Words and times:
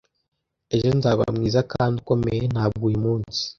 ejo 0.75 0.89
nzaba 0.97 1.23
mwiza 1.35 1.61
kandi 1.73 1.95
ukomeye 2.01 2.43
ntabwo 2.53 2.83
uyu 2.89 2.99
munsi 3.05 3.41